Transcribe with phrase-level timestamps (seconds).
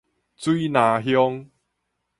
[0.35, 1.47] 水林鄉